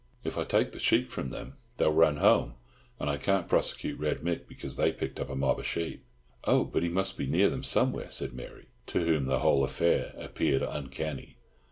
[0.23, 2.55] If I take the sheep from them they'll run home,
[2.99, 6.03] and I can't prosecute Red Mick because they picked up a mob of sheep."
[6.43, 10.13] "Oh, but he must be near them somewhere," said Mary, to whom the whole affair
[10.17, 11.37] appeared uncanny.